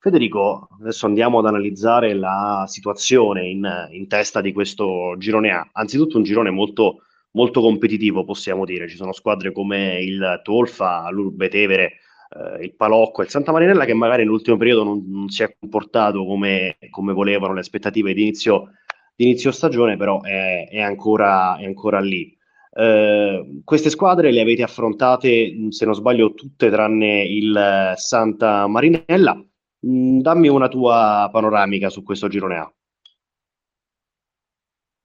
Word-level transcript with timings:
Federico, 0.00 0.68
adesso 0.80 1.06
andiamo 1.06 1.40
ad 1.40 1.46
analizzare 1.46 2.14
la 2.14 2.64
situazione 2.68 3.48
in, 3.48 3.88
in 3.90 4.06
testa 4.06 4.40
di 4.40 4.52
questo 4.52 5.16
girone 5.18 5.50
A. 5.50 5.68
Anzitutto 5.72 6.18
un 6.18 6.22
girone 6.22 6.50
molto, 6.50 7.02
molto 7.32 7.60
competitivo, 7.60 8.24
possiamo 8.24 8.64
dire. 8.64 8.88
Ci 8.88 8.96
sono 8.96 9.12
squadre 9.12 9.50
come 9.50 10.00
il 10.00 10.40
Tolfa, 10.44 11.10
l'Urbe 11.10 11.48
Tevere, 11.48 11.94
eh, 12.30 12.64
il 12.64 12.74
Palocco 12.76 13.22
e 13.22 13.24
il 13.24 13.30
Santa 13.30 13.50
Marinella 13.50 13.84
che 13.84 13.94
magari 13.94 14.22
nell'ultimo 14.22 14.56
periodo 14.56 14.84
non, 14.84 15.04
non 15.08 15.28
si 15.30 15.42
è 15.42 15.56
comportato 15.58 16.24
come, 16.24 16.76
come 16.90 17.12
volevano 17.12 17.54
le 17.54 17.60
aspettative 17.60 18.14
di 18.14 18.22
inizio, 18.22 18.70
di 19.16 19.24
inizio 19.24 19.50
stagione, 19.50 19.96
però 19.96 20.22
è, 20.22 20.68
è, 20.68 20.80
ancora, 20.80 21.56
è 21.56 21.64
ancora 21.64 21.98
lì. 21.98 22.32
Eh, 22.70 23.62
queste 23.64 23.90
squadre 23.90 24.30
le 24.30 24.42
avete 24.42 24.62
affrontate, 24.62 25.56
se 25.70 25.84
non 25.84 25.94
sbaglio, 25.94 26.34
tutte 26.34 26.70
tranne 26.70 27.24
il 27.24 27.94
Santa 27.96 28.68
Marinella. 28.68 29.42
Mm, 29.86 30.20
dammi 30.20 30.48
una 30.48 30.68
tua 30.68 31.28
panoramica 31.30 31.88
su 31.88 32.02
questo 32.02 32.28
girone 32.28 32.56
A. 32.58 32.72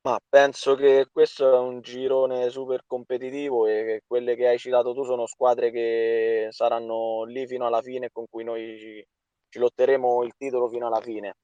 Ma 0.06 0.20
penso 0.28 0.76
che 0.76 1.08
questo 1.12 1.54
è 1.54 1.58
un 1.60 1.80
girone 1.80 2.50
super 2.50 2.84
competitivo 2.86 3.68
e 3.68 4.02
quelle 4.06 4.36
che 4.36 4.48
hai 4.48 4.58
citato 4.58 4.94
tu 4.94 5.04
sono 5.06 5.26
squadre 5.28 5.72
che 5.72 6.48
saranno 6.52 7.24
lì 7.24 7.48
fino 7.48 7.66
alla 7.66 7.82
fine 7.82 8.10
con 8.12 8.26
cui 8.30 8.44
noi 8.44 8.78
ci, 8.78 9.06
ci 9.48 9.60
lotteremo 9.60 10.24
il 10.24 10.34
titolo 10.38 10.68
fino 10.68 10.88
alla 10.88 11.00
fine. 11.00 11.36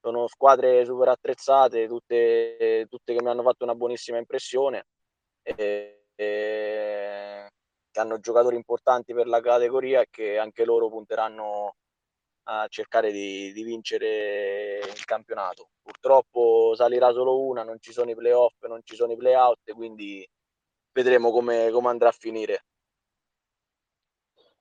Sono 0.00 0.28
squadre 0.28 0.84
super 0.84 1.08
attrezzate, 1.08 1.88
tutte, 1.88 2.86
tutte 2.88 3.12
che 3.14 3.22
mi 3.22 3.28
hanno 3.28 3.42
fatto 3.42 3.64
una 3.64 3.74
buonissima 3.74 4.18
impressione 4.18 4.84
e, 5.42 6.04
e 6.14 7.48
che 7.90 8.00
hanno 8.00 8.20
giocatori 8.20 8.54
importanti 8.54 9.14
per 9.14 9.26
la 9.26 9.40
categoria 9.40 10.02
e 10.02 10.06
che 10.10 10.38
anche 10.38 10.64
loro 10.64 10.88
punteranno 10.88 11.74
a 12.48 12.66
cercare 12.68 13.10
di, 13.10 13.52
di, 13.52 13.62
vincere 13.62 14.78
il 14.78 15.04
campionato. 15.04 15.70
Purtroppo 15.82 16.74
salirà 16.76 17.12
solo 17.12 17.42
una, 17.44 17.62
non 17.62 17.78
ci 17.80 17.92
sono 17.92 18.10
i 18.10 18.14
playoff, 18.14 18.64
non 18.68 18.80
ci 18.84 18.94
sono 18.94 19.12
i 19.12 19.16
playout, 19.16 19.72
quindi 19.72 20.26
vedremo 20.92 21.30
come, 21.30 21.70
come 21.70 21.88
andrà 21.88 22.08
a 22.08 22.16
finire. 22.16 22.64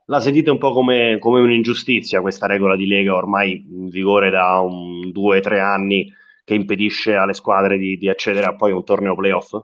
La 0.05 0.19
sentite 0.19 0.51
un 0.51 0.57
po' 0.57 0.71
come, 0.71 1.17
come, 1.19 1.41
un'ingiustizia 1.41 2.21
questa 2.21 2.45
regola 2.45 2.75
di 2.75 2.87
Lega 2.87 3.15
ormai 3.15 3.65
in 3.67 3.89
vigore 3.89 4.29
da 4.29 4.59
un, 4.59 5.11
due 5.11 5.39
o 5.39 5.41
tre 5.41 5.59
anni 5.59 6.11
che 6.43 6.53
impedisce 6.53 7.15
alle 7.15 7.33
squadre 7.33 7.77
di, 7.77 7.97
di 7.97 8.07
accedere 8.07 8.45
a 8.45 8.55
poi 8.55 8.71
un 8.71 8.83
torneo 8.83 9.15
playoff? 9.15 9.59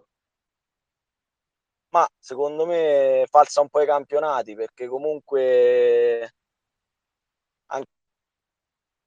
Ma 1.90 2.08
secondo 2.18 2.66
me 2.66 3.26
falsa 3.30 3.62
un 3.62 3.70
po' 3.70 3.82
i 3.82 3.86
campionati 3.86 4.56
perché 4.56 4.88
comunque 4.88 6.34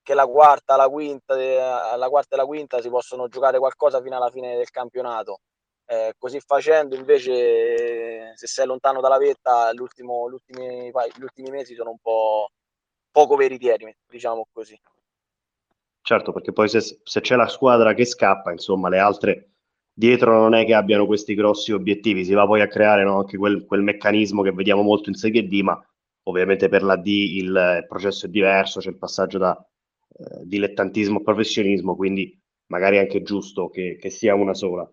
che 0.04 0.14
la 0.14 0.26
quarta, 0.26 0.76
la 0.76 0.88
quinta, 0.88 1.34
la 1.96 2.08
quarta 2.08 2.36
e 2.36 2.38
la 2.38 2.44
quinta 2.44 2.80
si 2.80 2.90
possono 2.90 3.26
giocare 3.26 3.58
qualcosa 3.58 4.00
fino 4.02 4.16
alla 4.16 4.30
fine 4.30 4.54
del 4.56 4.70
campionato. 4.70 5.40
Eh, 5.86 6.14
così 6.18 6.40
facendo, 6.40 6.94
invece, 6.94 8.36
se 8.36 8.46
sei 8.46 8.66
lontano 8.66 9.00
dalla 9.00 9.18
vetta, 9.18 9.72
gli 9.72 9.80
ultimi, 9.80 11.50
mesi 11.50 11.74
sono 11.74 11.90
un 11.90 11.98
po' 12.00 12.50
poco 13.10 13.34
veritieri, 13.36 13.92
diciamo 14.06 14.46
così. 14.52 14.78
Certo, 16.02 16.32
perché 16.32 16.52
poi 16.52 16.68
se, 16.68 16.80
se, 16.80 17.20
c'è 17.20 17.34
la 17.34 17.48
squadra 17.48 17.94
che 17.94 18.04
scappa, 18.04 18.52
insomma, 18.52 18.90
le 18.90 18.98
altre 18.98 19.52
dietro 19.90 20.38
non 20.38 20.54
è 20.54 20.66
che 20.66 20.74
abbiano 20.74 21.06
questi 21.06 21.34
grossi 21.34 21.72
obiettivi, 21.72 22.24
si 22.24 22.34
va 22.34 22.46
poi 22.46 22.60
a 22.60 22.66
creare 22.66 23.04
no, 23.04 23.18
anche 23.20 23.38
quel, 23.38 23.64
quel, 23.64 23.82
meccanismo 23.82 24.42
che 24.42 24.52
vediamo 24.52 24.82
molto 24.82 25.08
in 25.08 25.14
Serie 25.14 25.46
D, 25.46 25.60
ma 25.62 25.82
ovviamente 26.24 26.68
per 26.68 26.82
la 26.82 26.96
D 26.96 27.06
il, 27.06 27.84
processo 27.88 28.26
è 28.26 28.28
diverso, 28.28 28.80
c'è 28.80 28.90
il 28.90 28.98
passaggio 28.98 29.38
da 29.38 29.56
eh, 29.56 29.73
dilettantismo 30.42 31.22
professionismo, 31.22 31.96
quindi 31.96 32.38
magari 32.66 32.96
è 32.96 33.00
anche 33.00 33.22
giusto 33.22 33.68
che, 33.68 33.96
che 34.00 34.10
sia 34.10 34.34
una 34.34 34.54
sola. 34.54 34.90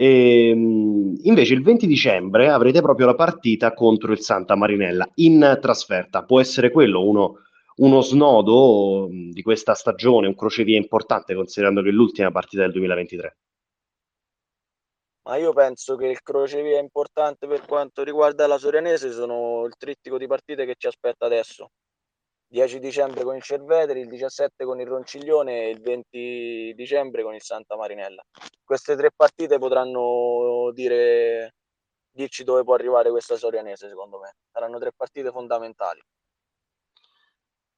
E, 0.00 0.50
ehm, 0.50 1.16
invece 1.22 1.54
il 1.54 1.62
20 1.62 1.86
dicembre 1.86 2.48
avrete 2.48 2.80
proprio 2.80 3.06
la 3.06 3.14
partita 3.14 3.74
contro 3.74 4.12
il 4.12 4.20
Santa 4.20 4.54
Marinella 4.54 5.08
in 5.16 5.58
trasferta. 5.60 6.24
Può 6.24 6.40
essere 6.40 6.70
quello 6.70 7.06
uno, 7.06 7.38
uno 7.76 8.00
snodo 8.00 9.08
di 9.10 9.42
questa 9.42 9.74
stagione, 9.74 10.28
un 10.28 10.36
crocevia 10.36 10.76
importante 10.76 11.34
considerando 11.34 11.82
che 11.82 11.88
è 11.88 11.92
l'ultima 11.92 12.30
partita 12.30 12.62
del 12.62 12.72
2023. 12.72 13.36
Ma 15.28 15.36
io 15.36 15.52
penso 15.52 15.96
che 15.96 16.06
il 16.06 16.22
crocevia 16.22 16.78
importante 16.78 17.46
per 17.46 17.66
quanto 17.66 18.02
riguarda 18.02 18.46
la 18.46 18.56
Sorianese 18.56 19.10
sono 19.12 19.66
il 19.66 19.74
trittico 19.76 20.16
di 20.16 20.26
partite 20.26 20.64
che 20.64 20.74
ci 20.78 20.86
aspetta 20.86 21.26
adesso. 21.26 21.70
10 22.50 22.78
dicembre 22.78 23.24
con 23.24 23.36
il 23.36 23.42
Cerveteri, 23.42 24.00
il 24.00 24.08
17 24.08 24.64
con 24.64 24.80
il 24.80 24.86
Ronciglione 24.86 25.64
e 25.64 25.70
il 25.70 25.80
20 25.80 26.72
dicembre 26.74 27.22
con 27.22 27.34
il 27.34 27.42
Santa 27.42 27.76
Marinella. 27.76 28.24
Queste 28.64 28.96
tre 28.96 29.10
partite 29.14 29.58
potranno 29.58 30.70
dire, 30.72 31.56
dirci 32.10 32.44
dove 32.44 32.64
può 32.64 32.74
arrivare 32.74 33.10
questa 33.10 33.36
Sorianese, 33.36 33.88
secondo 33.88 34.18
me. 34.18 34.36
Saranno 34.50 34.78
tre 34.78 34.92
partite 34.96 35.30
fondamentali. 35.30 36.00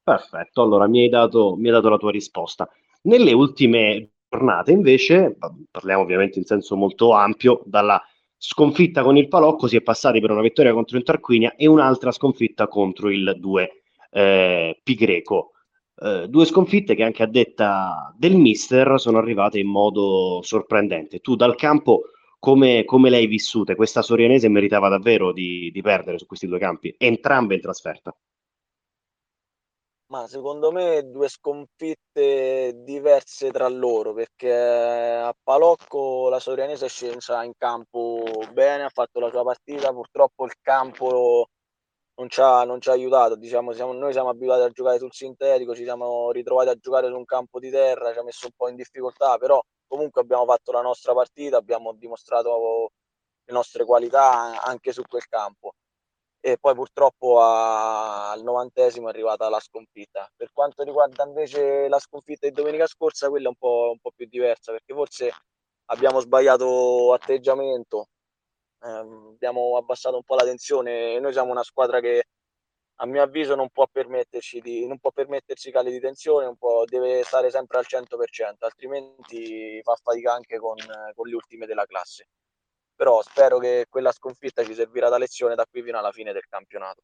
Perfetto, 0.03 0.61
allora 0.61 0.87
mi 0.87 1.01
hai 1.01 1.09
dato, 1.09 1.55
mi 1.57 1.67
hai 1.67 1.73
dato 1.73 1.89
la 1.89 1.97
tua 1.97 2.11
risposta. 2.11 2.67
Nelle 3.03 3.33
ultime 3.33 4.11
giornate, 4.29 4.71
invece, 4.71 5.35
parliamo 5.69 6.01
ovviamente 6.01 6.39
in 6.39 6.45
senso 6.45 6.77
molto 6.77 7.11
ampio, 7.11 7.61
dalla 7.65 8.01
sconfitta 8.37 9.03
con 9.03 9.17
il 9.17 9.27
Palocco 9.27 9.67
si 9.67 9.75
è 9.75 9.81
passati 9.81 10.19
per 10.21 10.31
una 10.31 10.41
vittoria 10.41 10.73
contro 10.73 10.97
il 10.97 11.03
Tarquinia 11.03 11.55
e 11.55 11.67
un'altra 11.67 12.11
sconfitta 12.11 12.67
contro 12.67 13.11
il 13.11 13.35
2 13.37 13.80
eh, 14.11 14.79
Pi 14.83 14.95
Greco. 14.95 15.53
Eh, 15.95 16.27
due 16.27 16.45
sconfitte 16.45 16.95
che 16.95 17.03
anche 17.03 17.23
a 17.23 17.27
detta 17.27 18.13
del 18.17 18.35
mister 18.35 18.99
sono 18.99 19.17
arrivate 19.17 19.59
in 19.59 19.67
modo 19.67 20.41
sorprendente. 20.43 21.19
Tu 21.19 21.35
dal 21.35 21.55
campo 21.55 22.03
come, 22.39 22.85
come 22.85 23.09
le 23.09 23.17
hai 23.17 23.27
vissute? 23.27 23.75
Questa 23.75 24.01
Sorianese 24.01 24.49
meritava 24.49 24.89
davvero 24.89 25.31
di, 25.31 25.69
di 25.71 25.81
perdere 25.81 26.17
su 26.17 26.25
questi 26.25 26.47
due 26.47 26.59
campi, 26.59 26.93
entrambe 26.97 27.55
in 27.55 27.61
trasferta. 27.61 28.15
Ma 30.07 30.27
secondo 30.27 30.71
me 30.73 31.09
due 31.09 31.29
sconfitte 31.29 32.73
diverse 32.83 33.49
tra 33.49 33.69
loro 33.69 34.13
perché 34.13 34.53
a 34.53 35.33
Palocco 35.41 36.27
la 36.27 36.39
Sorianese 36.39 36.87
è 36.87 36.89
scesa 36.89 37.43
in 37.43 37.53
campo 37.57 38.23
bene, 38.51 38.83
ha 38.83 38.89
fatto 38.89 39.21
la 39.21 39.29
sua 39.29 39.43
partita, 39.43 39.93
purtroppo 39.93 40.43
il 40.43 40.51
campo 40.61 41.47
non 42.21 42.29
ci 42.29 42.39
ha, 42.41 42.63
non 42.63 42.79
ci 42.79 42.89
ha 42.89 42.93
aiutato. 42.93 43.35
Diciamo, 43.35 43.71
siamo, 43.73 43.93
noi 43.93 44.11
siamo 44.13 44.29
abituati 44.29 44.61
a 44.61 44.69
giocare 44.69 44.99
sul 44.99 45.11
sintetico, 45.11 45.75
ci 45.75 45.83
siamo 45.83 46.31
ritrovati 46.31 46.69
a 46.69 46.75
giocare 46.75 47.07
su 47.07 47.15
un 47.15 47.25
campo 47.25 47.59
di 47.59 47.69
terra, 47.71 48.13
ci 48.13 48.19
ha 48.19 48.23
messo 48.23 48.45
un 48.45 48.51
po' 48.55 48.69
in 48.69 48.75
difficoltà, 48.75 49.37
però 49.37 49.61
comunque 49.87 50.21
abbiamo 50.21 50.45
fatto 50.45 50.71
la 50.71 50.81
nostra 50.81 51.13
partita, 51.13 51.57
abbiamo 51.57 51.93
dimostrato 51.93 52.91
le 53.43 53.53
nostre 53.53 53.85
qualità 53.85 54.61
anche 54.61 54.91
su 54.93 55.01
quel 55.07 55.25
campo. 55.27 55.73
E 56.43 56.57
poi 56.59 56.73
purtroppo 56.75 57.39
a, 57.41 58.31
al 58.31 58.41
novantesimo 58.43 59.07
è 59.07 59.09
arrivata 59.11 59.49
la 59.49 59.59
sconfitta. 59.59 60.27
Per 60.35 60.51
quanto 60.53 60.83
riguarda 60.83 61.23
invece 61.25 61.87
la 61.87 61.99
sconfitta 61.99 62.47
di 62.47 62.53
domenica 62.53 62.87
scorsa, 62.87 63.29
quella 63.29 63.45
è 63.45 63.49
un 63.49 63.55
po', 63.55 63.89
un 63.91 63.99
po' 63.99 64.11
più 64.15 64.27
diversa 64.27 64.71
perché 64.71 64.93
forse 64.93 65.31
abbiamo 65.85 66.19
sbagliato 66.19 67.13
atteggiamento, 67.13 68.07
ehm, 68.81 69.31
abbiamo 69.33 69.77
abbassato 69.77 70.15
un 70.15 70.23
po' 70.23 70.35
la 70.35 70.43
tensione. 70.43 71.19
Noi 71.19 71.31
siamo 71.33 71.51
una 71.51 71.63
squadra 71.63 71.99
che 71.99 72.25
a 73.01 73.05
mio 73.05 73.23
avviso 73.23 73.55
non 73.55 73.69
può 73.69 73.87
permetterci, 73.91 74.59
di, 74.59 74.85
non 74.85 74.99
può 74.99 75.11
permettersi 75.11 75.71
cali 75.71 75.91
di 75.91 75.99
tensione, 75.99 76.55
deve 76.85 77.23
stare 77.23 77.49
sempre 77.49 77.79
al 77.79 77.85
100%, 77.87 78.57
altrimenti 78.59 79.81
fa 79.81 79.95
fatica 79.95 80.33
anche 80.33 80.59
con, 80.59 80.75
con 81.15 81.27
le 81.27 81.35
ultime 81.35 81.65
della 81.65 81.85
classe. 81.85 82.27
Però 82.95 83.21
spero 83.23 83.57
che 83.57 83.87
quella 83.89 84.11
sconfitta 84.11 84.63
ci 84.63 84.75
servirà 84.75 85.09
da 85.09 85.17
lezione 85.17 85.55
da 85.55 85.65
qui 85.65 85.81
fino 85.81 85.97
alla 85.97 86.11
fine 86.11 86.31
del 86.31 86.45
campionato. 86.47 87.01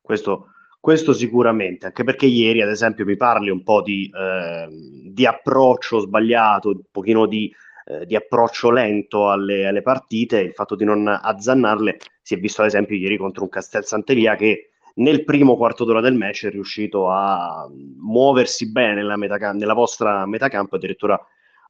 Questo, 0.00 0.48
questo 0.80 1.12
sicuramente, 1.12 1.86
anche 1.86 2.02
perché 2.02 2.26
ieri, 2.26 2.62
ad 2.62 2.68
esempio, 2.68 3.04
mi 3.04 3.16
parli 3.16 3.50
un 3.50 3.62
po' 3.62 3.82
di, 3.82 4.10
eh, 4.12 4.68
di 5.12 5.24
approccio 5.24 6.00
sbagliato, 6.00 6.70
un 6.70 6.82
pochino 6.90 7.26
di 7.26 7.54
eh, 7.88 8.04
di 8.04 8.16
approccio 8.16 8.70
lento 8.70 9.30
alle, 9.30 9.66
alle, 9.66 9.80
partite, 9.80 10.40
il 10.40 10.52
fatto 10.52 10.74
di 10.74 10.84
non 10.84 11.06
azzannarle 11.06 11.98
si 12.20 12.34
è 12.34 12.38
visto 12.38 12.62
ad 12.62 12.66
esempio 12.66 12.96
ieri 12.96 13.16
contro 13.16 13.44
un 13.44 13.48
Castel 13.48 13.84
Sant'Elia 13.84 14.34
che 14.34 14.70
nel 14.96 15.24
primo 15.24 15.56
quarto 15.56 15.84
d'ora 15.84 16.00
del 16.00 16.14
match 16.14 16.46
è 16.46 16.50
riuscito 16.50 17.08
a 17.10 17.68
muoversi 17.70 18.72
bene 18.72 18.94
nella, 18.94 19.16
metacam- 19.16 19.56
nella 19.56 19.74
vostra 19.74 20.26
metacampo 20.26 20.76
addirittura 20.76 21.20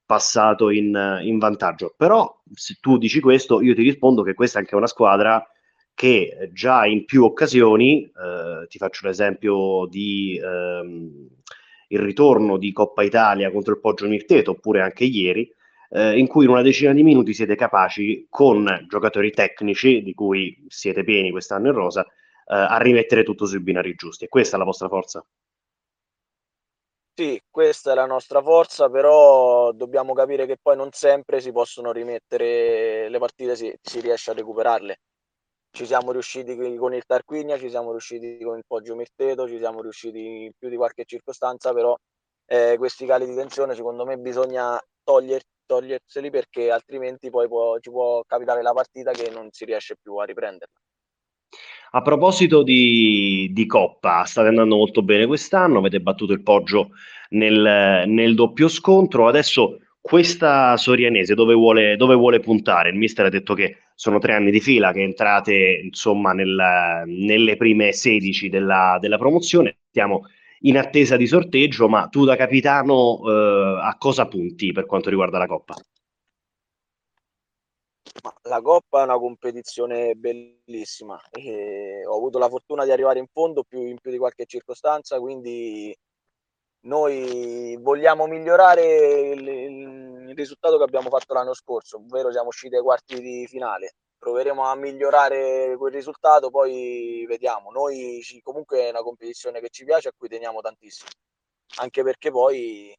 passato 0.06 0.70
in, 0.70 1.20
in, 1.22 1.38
vantaggio. 1.38 1.92
Però 1.96 2.42
se 2.54 2.78
tu 2.80 2.96
dici 2.96 3.20
questo, 3.20 3.60
io 3.60 3.74
ti 3.74 3.82
rispondo 3.82 4.22
che 4.22 4.34
questa 4.34 4.58
è 4.58 4.62
anche 4.62 4.76
una 4.76 4.86
squadra 4.86 5.44
che 5.92 6.48
già 6.52 6.86
in 6.86 7.04
più 7.04 7.24
occasioni, 7.24 8.04
eh, 8.04 8.66
ti 8.68 8.78
faccio 8.78 9.06
l'esempio 9.06 9.86
di 9.90 10.40
ehm, 10.42 11.28
il 11.88 11.98
ritorno 11.98 12.56
di 12.56 12.72
Coppa 12.72 13.02
Italia 13.02 13.50
contro 13.50 13.74
il 13.74 13.80
Poggio 13.80 14.06
Mirteto, 14.06 14.52
oppure 14.52 14.80
anche 14.80 15.04
ieri, 15.04 15.52
eh, 15.96 16.18
in 16.18 16.26
cui 16.26 16.44
in 16.44 16.50
una 16.50 16.60
decina 16.60 16.92
di 16.92 17.02
minuti 17.02 17.32
siete 17.32 17.54
capaci, 17.54 18.26
con 18.28 18.84
giocatori 18.86 19.30
tecnici, 19.30 20.02
di 20.02 20.12
cui 20.12 20.62
siete 20.68 21.02
pieni 21.02 21.30
quest'anno 21.30 21.68
in 21.68 21.72
rosa, 21.72 22.02
eh, 22.04 22.08
a 22.54 22.76
rimettere 22.76 23.24
tutto 23.24 23.46
sui 23.46 23.62
binari 23.62 23.94
giusti. 23.94 24.26
E 24.26 24.28
questa 24.28 24.56
è 24.56 24.58
la 24.58 24.66
vostra 24.66 24.88
forza? 24.88 25.24
Sì, 27.14 27.40
questa 27.50 27.92
è 27.92 27.94
la 27.94 28.04
nostra 28.04 28.42
forza, 28.42 28.90
però 28.90 29.72
dobbiamo 29.72 30.12
capire 30.12 30.44
che 30.44 30.58
poi 30.60 30.76
non 30.76 30.90
sempre 30.92 31.40
si 31.40 31.50
possono 31.50 31.92
rimettere 31.92 33.08
le 33.08 33.18
partite, 33.18 33.56
si, 33.56 33.74
si 33.80 34.00
riesce 34.00 34.32
a 34.32 34.34
recuperarle. 34.34 35.00
Ci 35.70 35.86
siamo 35.86 36.12
riusciti 36.12 36.54
con 36.76 36.92
il 36.92 37.04
Tarquinia, 37.06 37.56
ci 37.56 37.70
siamo 37.70 37.92
riusciti 37.92 38.38
con 38.44 38.58
il 38.58 38.64
Poggio 38.66 38.94
Mirteto, 38.96 39.48
ci 39.48 39.56
siamo 39.56 39.80
riusciti 39.80 40.44
in 40.44 40.52
più 40.58 40.68
di 40.68 40.76
qualche 40.76 41.04
circostanza, 41.06 41.72
però 41.72 41.96
eh, 42.44 42.74
questi 42.76 43.06
cali 43.06 43.24
di 43.24 43.34
tensione 43.34 43.74
secondo 43.74 44.04
me 44.04 44.18
bisogna 44.18 44.78
toglier, 45.02 45.40
toglierseli 45.66 46.30
perché 46.30 46.70
altrimenti 46.70 47.28
poi 47.28 47.48
può, 47.48 47.78
ci 47.80 47.90
può 47.90 48.22
capitare 48.26 48.62
la 48.62 48.72
partita 48.72 49.10
che 49.12 49.30
non 49.30 49.48
si 49.50 49.64
riesce 49.64 49.96
più 50.00 50.16
a 50.16 50.24
riprenderla. 50.24 50.74
A 51.92 52.02
proposito 52.02 52.62
di, 52.62 53.50
di, 53.52 53.66
Coppa, 53.66 54.24
state 54.24 54.48
andando 54.48 54.76
molto 54.76 55.02
bene 55.02 55.26
quest'anno, 55.26 55.78
avete 55.78 56.00
battuto 56.00 56.32
il 56.32 56.42
Poggio 56.42 56.90
nel, 57.30 58.04
nel 58.06 58.34
doppio 58.34 58.68
scontro, 58.68 59.28
adesso 59.28 59.78
questa 60.00 60.76
Sorianese 60.76 61.34
dove 61.34 61.54
vuole, 61.54 61.96
dove 61.96 62.14
vuole, 62.14 62.40
puntare? 62.40 62.90
Il 62.90 62.96
mister 62.96 63.26
ha 63.26 63.28
detto 63.28 63.54
che 63.54 63.78
sono 63.94 64.18
tre 64.18 64.34
anni 64.34 64.50
di 64.50 64.60
fila 64.60 64.92
che 64.92 65.02
entrate 65.02 65.80
insomma 65.82 66.32
nel, 66.32 67.02
nelle 67.06 67.56
prime 67.56 67.92
16 67.92 68.48
della, 68.48 68.98
della, 69.00 69.18
promozione, 69.18 69.78
stiamo 69.88 70.28
in 70.60 70.78
attesa 70.78 71.16
di 71.16 71.26
sorteggio, 71.26 71.88
ma 71.88 72.08
tu 72.08 72.24
da 72.24 72.36
capitano 72.36 73.20
eh, 73.26 73.80
a 73.82 73.96
cosa 73.98 74.26
punti 74.26 74.72
per 74.72 74.86
quanto 74.86 75.10
riguarda 75.10 75.38
la 75.38 75.46
Coppa? 75.46 75.74
la 78.42 78.60
Coppa 78.60 79.00
è 79.00 79.04
una 79.04 79.18
competizione 79.18 80.14
bellissima 80.14 81.20
ho 82.06 82.16
avuto 82.16 82.38
la 82.38 82.48
fortuna 82.48 82.84
di 82.84 82.90
arrivare 82.90 83.18
in 83.18 83.26
fondo 83.26 83.62
più, 83.62 83.82
in 83.82 83.98
più 84.00 84.10
di 84.10 84.18
qualche 84.18 84.46
circostanza, 84.46 85.18
quindi 85.18 85.96
noi 86.86 87.76
vogliamo 87.80 88.26
migliorare 88.26 89.30
il, 89.30 89.48
il, 89.48 90.34
risultato 90.34 90.76
che 90.76 90.84
abbiamo 90.84 91.08
fatto 91.08 91.34
l'anno 91.34 91.54
scorso, 91.54 91.96
ovvero 91.96 92.30
siamo 92.30 92.48
usciti 92.48 92.76
ai 92.76 92.82
quarti 92.82 93.20
di 93.20 93.46
finale. 93.48 93.94
Proveremo 94.26 94.64
a 94.64 94.74
migliorare 94.74 95.76
quel 95.78 95.92
risultato, 95.92 96.50
poi 96.50 97.24
vediamo. 97.28 97.70
Noi 97.70 98.20
comunque 98.42 98.80
è 98.80 98.90
una 98.90 99.02
competizione 99.02 99.60
che 99.60 99.68
ci 99.70 99.84
piace, 99.84 100.08
a 100.08 100.12
cui 100.16 100.26
teniamo 100.26 100.60
tantissimo, 100.60 101.10
anche 101.76 102.02
perché 102.02 102.32
poi 102.32 102.92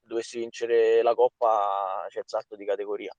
dovessi 0.00 0.40
vincere 0.40 1.00
la 1.02 1.14
Coppa 1.14 2.06
c'è 2.08 2.18
il 2.18 2.24
salto 2.26 2.56
di 2.56 2.64
categoria. 2.64 3.14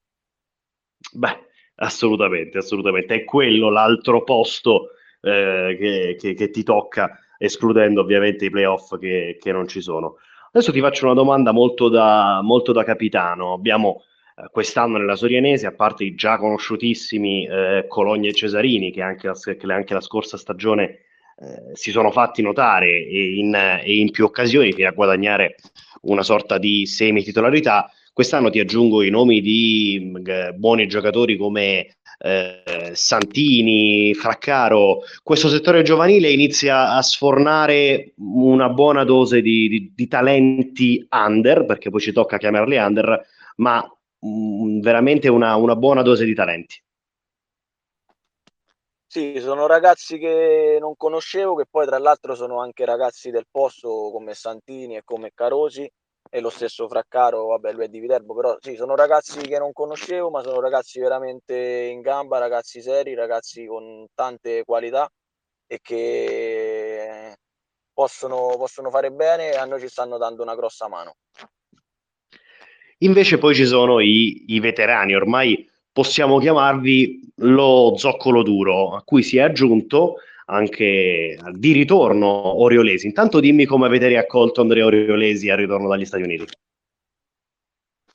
Beh, 1.14 1.48
assolutamente, 1.76 2.58
assolutamente. 2.58 3.16
È 3.16 3.24
quello 3.24 3.70
l'altro 3.70 4.26
posto 4.26 4.90
eh, 5.22 5.78
che, 5.80 6.18
che, 6.20 6.34
che, 6.34 6.50
ti 6.50 6.64
tocca, 6.64 7.20
escludendo 7.38 8.02
ovviamente 8.02 8.44
i 8.44 8.50
playoff 8.50 8.98
che, 8.98 9.38
che, 9.40 9.52
non 9.54 9.66
ci 9.66 9.80
sono. 9.80 10.18
Adesso 10.52 10.74
ti 10.74 10.82
faccio 10.82 11.06
una 11.06 11.14
domanda 11.14 11.54
molto 11.54 11.88
da, 11.88 12.42
molto 12.44 12.74
da 12.74 12.84
capitano. 12.84 13.54
Abbiamo 13.54 14.04
quest'anno 14.52 14.98
nella 14.98 15.16
Sorianese, 15.16 15.68
a 15.68 15.74
parte 15.74 16.04
i 16.04 16.16
già 16.16 16.38
conosciutissimi 16.38 17.46
eh, 17.46 17.86
Cologna 17.88 18.30
e 18.30 18.34
Cesarini, 18.34 18.92
che 18.92 19.02
anche 19.02 19.28
la, 19.28 19.34
che 19.34 19.74
anche 19.74 19.94
la 19.94 20.02
scorsa 20.02 20.38
stagione 20.38 20.84
eh, 20.86 21.74
si 21.74 21.92
sono 21.92 22.12
fatti 22.12 22.42
notare 22.42 22.88
e 22.88 23.36
in, 23.36 23.54
e 23.56 23.98
in 23.98 24.12
più 24.12 24.26
occasioni 24.26 24.74
fino 24.74 24.88
a 24.88 24.94
guadagnare 24.94 25.56
una 26.02 26.24
sorta 26.24 26.58
di 26.58 26.86
semi-titolarità, 26.86 27.92
Quest'anno 28.20 28.50
ti 28.50 28.60
aggiungo 28.60 29.02
i 29.02 29.10
nomi 29.10 29.40
di 29.40 30.12
eh, 30.26 30.52
buoni 30.52 30.90
giocatori 30.90 31.38
come 31.38 31.96
eh, 32.20 32.92
Santini, 32.92 34.14
Fraccaro. 34.14 35.04
Questo 35.24 35.48
settore 35.48 35.84
giovanile 35.84 36.30
inizia 36.30 36.96
a 36.96 37.02
sfornare 37.02 38.12
una 38.18 38.68
buona 38.68 39.06
dose 39.06 39.42
di, 39.42 39.70
di, 39.70 39.94
di 39.96 40.08
talenti 40.10 41.08
under, 41.10 41.66
perché 41.66 41.90
poi 41.90 42.02
ci 42.02 42.12
tocca 42.12 42.38
chiamarli 42.38 42.76
under, 42.76 43.26
ma 43.56 43.90
veramente 44.20 45.30
una, 45.30 45.56
una 45.56 45.76
buona 45.76 46.02
dose 46.02 46.26
di 46.26 46.34
talenti. 46.34 46.82
Sì, 49.12 49.40
sono 49.40 49.66
ragazzi 49.66 50.20
che 50.20 50.78
non 50.80 50.96
conoscevo, 50.96 51.56
che 51.56 51.66
poi 51.68 51.88
tra 51.88 51.98
l'altro 51.98 52.36
sono 52.36 52.62
anche 52.62 52.86
ragazzi 52.86 53.32
del 53.32 53.48
posto 53.50 54.12
come 54.12 54.36
Santini 54.36 54.98
e 54.98 55.04
come 55.04 55.32
Carosi 55.34 55.90
e 56.30 56.40
lo 56.42 56.50
stesso 56.52 56.88
Fraccaro, 56.88 57.48
vabbè 57.48 57.72
lui 57.74 57.86
è 57.86 57.88
di 57.88 58.00
Viterbo, 58.00 58.36
però 58.36 58.56
sì, 58.60 58.76
sono 58.76 58.96
ragazzi 58.96 59.40
che 59.40 59.58
non 59.58 59.74
conoscevo, 59.74 60.30
ma 60.30 60.44
sono 60.44 60.60
ragazzi 60.60 61.00
veramente 61.00 61.56
in 61.56 62.02
gamba, 62.02 62.38
ragazzi 62.38 62.82
seri, 62.84 63.16
ragazzi 63.16 63.66
con 63.66 64.06
tante 64.14 64.64
qualità 64.64 65.10
e 65.66 65.80
che 65.82 67.36
possono, 67.92 68.56
possono 68.58 68.92
fare 68.92 69.12
bene 69.12 69.54
e 69.54 69.58
a 69.58 69.66
noi 69.66 69.80
ci 69.80 69.88
stanno 69.90 70.18
dando 70.18 70.44
una 70.44 70.56
grossa 70.56 70.88
mano. 70.88 71.16
Invece 73.02 73.38
poi 73.38 73.56
ci 73.56 73.66
sono 73.66 74.00
i, 74.00 74.44
i 74.48 74.60
veterani, 74.60 75.16
ormai 75.16 75.70
possiamo 75.92 76.40
chiamarvi 76.40 77.32
lo 77.38 77.94
zoccolo 77.96 78.44
duro, 78.44 78.94
a 78.94 79.04
cui 79.04 79.24
si 79.24 79.38
è 79.38 79.42
aggiunto 79.42 80.16
anche 80.46 81.38
di 81.54 81.72
ritorno 81.72 82.28
Oriolesi. 82.62 83.06
Intanto 83.06 83.40
dimmi 83.40 83.66
come 83.66 83.86
avete 83.86 84.08
riaccolto 84.08 84.62
Andrea 84.62 84.86
Oriolesi 84.86 85.50
al 85.50 85.58
ritorno 85.58 85.88
dagli 85.88 86.06
Stati 86.06 86.24
Uniti. 86.24 86.46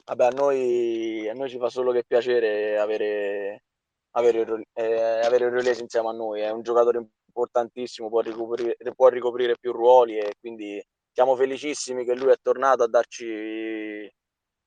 Vabbè, 0.05 0.25
a 0.27 0.31
noi, 0.31 1.29
a 1.29 1.33
noi 1.33 1.49
ci 1.49 1.57
fa 1.57 1.71
solo 1.71 1.91
che 1.93 2.05
piacere 2.07 2.77
avere, 2.79 3.63
avere, 4.11 4.67
eh, 4.75 5.21
avere 5.25 5.47
Oriolesi 5.47 5.81
insieme 5.81 6.09
a 6.09 6.13
noi. 6.13 6.41
È 6.41 6.51
un 6.51 6.63
giocatore 6.63 7.07
importantissimo, 7.27 8.11
può 8.11 8.21
ricoprire, 8.21 8.77
può 8.95 9.09
ricoprire 9.09 9.57
più 9.59 9.73
ruoli 9.73 10.19
e 10.19 10.35
quindi 10.39 10.83
siamo 11.11 11.37
felicissimi 11.37 12.05
che 12.05 12.15
lui 12.15 12.33
è 12.33 12.37
tornato 12.43 12.83
a 12.83 12.89
darci 12.89 14.13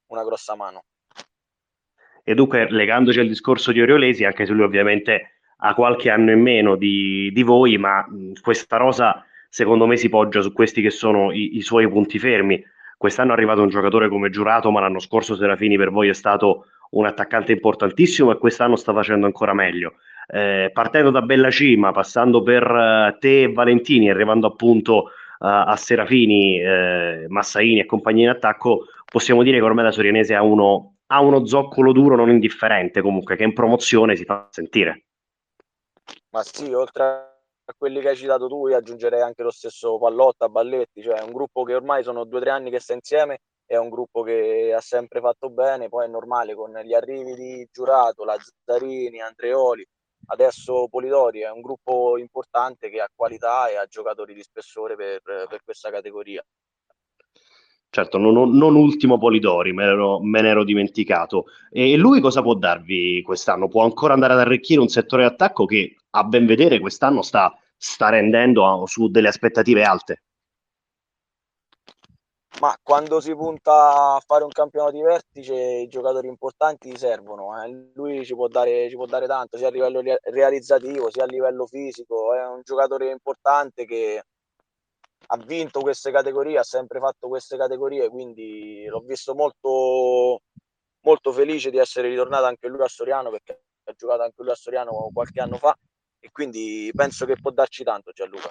una 0.07 0.23
grossa 0.23 0.55
mano. 0.55 0.83
E 2.23 2.35
dunque, 2.35 2.69
legandoci 2.69 3.19
al 3.19 3.27
discorso 3.27 3.71
di 3.71 3.81
Oriolesi, 3.81 4.25
anche 4.25 4.45
se 4.45 4.51
lui 4.51 4.63
ovviamente 4.63 5.39
ha 5.59 5.73
qualche 5.73 6.09
anno 6.09 6.31
in 6.31 6.41
meno 6.41 6.75
di, 6.75 7.31
di 7.33 7.41
voi, 7.41 7.77
ma 7.77 8.05
mh, 8.07 8.41
questa 8.41 8.77
rosa 8.77 9.25
secondo 9.49 9.87
me 9.87 9.95
si 9.95 10.09
poggia 10.09 10.41
su 10.41 10.51
questi 10.51 10.81
che 10.81 10.89
sono 10.89 11.31
i, 11.31 11.55
i, 11.57 11.61
suoi 11.61 11.87
punti 11.87 12.19
fermi. 12.19 12.61
Quest'anno 12.97 13.31
è 13.31 13.33
arrivato 13.33 13.61
un 13.61 13.69
giocatore 13.69 14.09
come 14.09 14.29
Giurato, 14.29 14.71
ma 14.71 14.81
l'anno 14.81 14.99
scorso 14.99 15.35
Serafini 15.35 15.77
per 15.77 15.89
voi 15.89 16.09
è 16.09 16.13
stato 16.13 16.65
un 16.91 17.05
attaccante 17.05 17.51
importantissimo 17.51 18.31
e 18.31 18.37
quest'anno 18.37 18.75
sta 18.75 18.93
facendo 18.93 19.25
ancora 19.25 19.53
meglio. 19.53 19.95
Eh, 20.27 20.69
partendo 20.73 21.11
da 21.11 21.21
Bella 21.21 21.49
Cima, 21.49 21.91
passando 21.91 22.43
per 22.43 22.69
uh, 22.69 23.17
te 23.19 23.43
e 23.43 23.51
Valentini, 23.53 24.09
arrivando 24.09 24.47
appunto 24.47 25.11
a 25.39 25.75
Serafini, 25.75 26.59
eh, 26.59 27.25
Massaini 27.27 27.79
e 27.79 27.85
compagnia 27.85 28.23
in 28.23 28.35
attacco, 28.35 28.85
possiamo 29.05 29.43
dire 29.43 29.57
che 29.57 29.63
ormai 29.63 29.83
la 29.83 29.91
Sorianese 29.91 30.33
ha 30.33 30.41
uno, 30.41 30.97
ha 31.07 31.21
uno 31.21 31.45
zoccolo 31.45 31.91
duro 31.91 32.15
non 32.15 32.29
indifferente 32.29 33.01
comunque, 33.01 33.35
che 33.35 33.43
in 33.43 33.53
promozione 33.53 34.15
si 34.15 34.25
fa 34.25 34.47
sentire. 34.49 35.05
Ma 36.29 36.43
sì, 36.43 36.71
oltre 36.73 37.03
a 37.03 37.73
quelli 37.77 37.99
che 37.99 38.09
hai 38.09 38.15
citato 38.15 38.47
tu, 38.47 38.67
aggiungerei 38.67 39.21
anche 39.21 39.43
lo 39.43 39.51
stesso 39.51 39.97
Pallotta, 39.97 40.49
Balletti, 40.49 41.01
cioè 41.01 41.21
un 41.21 41.31
gruppo 41.31 41.63
che 41.63 41.75
ormai 41.75 42.03
sono 42.03 42.23
due 42.23 42.39
o 42.39 42.41
tre 42.41 42.51
anni 42.51 42.69
che 42.69 42.79
sta 42.79 42.93
insieme, 42.93 43.39
è 43.65 43.75
un 43.75 43.89
gruppo 43.89 44.21
che 44.21 44.73
ha 44.73 44.79
sempre 44.79 45.19
fatto 45.19 45.49
bene, 45.49 45.89
poi 45.89 46.05
è 46.05 46.09
normale 46.09 46.55
con 46.55 46.71
gli 46.83 46.93
arrivi 46.93 47.35
di 47.35 47.67
Giurato, 47.69 48.23
Lazzarini, 48.23 49.19
Andreoli, 49.19 49.85
adesso 50.27 50.87
Polidori, 50.89 51.41
è 51.41 51.49
un 51.49 51.61
gruppo 51.61 52.17
importante 52.17 52.89
che 52.89 52.99
ha 52.99 53.09
qualità 53.13 53.69
e 53.69 53.77
ha 53.77 53.85
giocatori 53.85 54.33
di 54.33 54.41
spessore 54.41 54.95
per, 54.95 55.21
per 55.21 55.59
questa 55.63 55.89
categoria. 55.89 56.43
Certo, 57.89 58.17
non, 58.17 58.51
non 58.51 58.75
ultimo 58.75 59.17
Polidori, 59.17 59.73
me, 59.73 59.85
ero, 59.85 60.21
me 60.21 60.41
ne 60.41 60.49
ero 60.49 60.63
dimenticato. 60.63 61.45
E 61.71 61.95
lui 61.95 62.19
cosa 62.19 62.41
può 62.41 62.53
darvi 62.53 63.21
quest'anno? 63.23 63.69
Può 63.69 63.83
ancora 63.83 64.13
andare 64.13 64.33
ad 64.33 64.39
arricchire 64.39 64.81
un 64.81 64.89
settore 64.89 65.23
d'attacco 65.23 65.65
che, 65.65 65.95
a 66.11 66.23
ben 66.23 66.45
vedere, 66.45 66.79
quest'anno 66.79 67.21
sta, 67.21 67.57
sta 67.75 68.09
rendendo 68.09 68.83
su 68.85 69.09
delle 69.09 69.29
aspettative 69.29 69.83
alte? 69.83 70.23
Ma 72.59 72.75
quando 72.81 73.19
si 73.19 73.35
punta 73.35 74.15
a 74.15 74.19
fare 74.25 74.43
un 74.43 74.49
campionato 74.49 74.91
di 74.95 75.03
vertice, 75.03 75.53
i 75.53 75.87
giocatori 75.87 76.27
importanti 76.27 76.97
servono. 76.97 77.63
Eh. 77.63 77.91
Lui 77.93 78.25
ci 78.25 78.33
può, 78.33 78.47
dare, 78.47 78.89
ci 78.89 78.95
può 78.95 79.05
dare 79.05 79.27
tanto, 79.27 79.57
sia 79.57 79.67
a 79.67 79.71
livello 79.71 80.01
realizzativo, 80.23 81.11
sia 81.11 81.23
a 81.23 81.27
livello 81.27 81.67
fisico. 81.67 82.33
È 82.33 82.43
un 82.47 82.61
giocatore 82.63 83.11
importante 83.11 83.85
che 83.85 84.23
ha 85.27 85.37
vinto 85.37 85.81
queste 85.81 86.11
categorie, 86.11 86.57
ha 86.57 86.63
sempre 86.63 86.99
fatto 86.99 87.27
queste 87.27 87.57
categorie, 87.57 88.09
quindi 88.09 88.85
l'ho 88.85 89.01
visto 89.01 89.35
molto, 89.35 90.41
molto 91.01 91.31
felice 91.31 91.69
di 91.69 91.77
essere 91.77 92.09
ritornato 92.09 92.45
anche 92.45 92.67
lui 92.67 92.81
a 92.81 92.87
Soriano 92.87 93.29
perché 93.29 93.61
ha 93.83 93.93
giocato 93.93 94.23
anche 94.23 94.41
lui 94.41 94.51
a 94.51 94.55
Soriano 94.55 95.09
qualche 95.13 95.41
anno 95.41 95.57
fa 95.57 95.77
e 96.19 96.31
quindi 96.31 96.91
penso 96.95 97.25
che 97.25 97.35
può 97.39 97.51
darci 97.51 97.83
tanto 97.83 98.11
Gianluca. 98.11 98.49